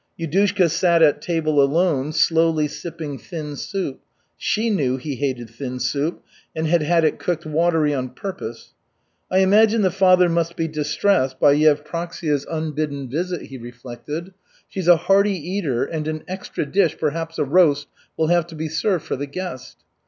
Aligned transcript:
Yudushka 0.19 0.67
sat 0.67 1.03
at 1.03 1.21
table 1.21 1.61
alone 1.61 2.11
slowly 2.11 2.67
sipping 2.67 3.19
thin 3.19 3.55
soup 3.55 4.01
(she 4.35 4.67
knew 4.67 4.97
he 4.97 5.17
hated 5.17 5.47
thin 5.47 5.77
soup 5.77 6.23
and 6.55 6.65
had 6.65 6.81
had 6.81 7.03
it 7.03 7.19
cooked 7.19 7.45
watery 7.45 7.93
on 7.93 8.09
purpose). 8.09 8.73
"I 9.29 9.41
imagine 9.43 9.83
the 9.83 9.91
Father 9.91 10.27
must 10.27 10.55
be 10.55 10.67
distressed 10.67 11.39
by 11.39 11.53
Yevpraksia's 11.53 12.47
unbidden 12.49 13.09
visit," 13.11 13.43
he 13.43 13.59
reflected. 13.59 14.33
"She's 14.67 14.87
a 14.87 14.97
hearty 14.97 15.35
eater 15.35 15.83
and 15.85 16.07
an 16.07 16.23
extra 16.27 16.65
dish, 16.65 16.97
perhaps 16.97 17.37
a 17.37 17.43
roast, 17.43 17.87
will 18.17 18.29
have 18.29 18.47
to 18.47 18.55
be 18.55 18.69
served 18.69 19.05
for 19.05 19.15
the 19.17 19.27
guest." 19.27 19.83